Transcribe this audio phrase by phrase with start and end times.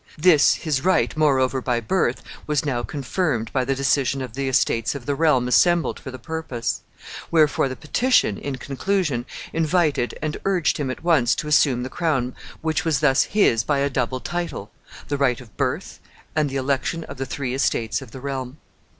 [0.17, 4.95] This his right moreover by birth was now confirmed by the decision of the estates
[4.95, 6.81] of the realm assembled for the purpose;
[7.29, 12.35] wherefore the petition, in conclusion, invited and urged him at once to assume the crown
[12.61, 14.71] which was thus his by a double title
[15.07, 15.99] the right of birth
[16.35, 18.57] and the election of the three estates of the realm.